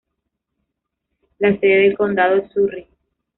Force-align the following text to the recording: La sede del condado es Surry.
La 1.37 1.59
sede 1.59 1.81
del 1.83 1.95
condado 1.95 2.37
es 2.37 2.51
Surry. 2.53 2.87